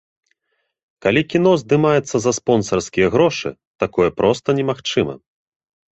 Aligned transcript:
Калі 1.05 1.21
кіно 1.33 1.51
здымаецца 1.63 2.17
за 2.25 2.31
спонсарскія 2.39 3.07
грошы, 3.17 3.49
такое 3.85 4.09
проста 4.23 4.47
немагчыма. 4.61 5.13